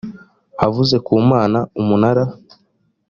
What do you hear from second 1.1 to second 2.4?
mana umunara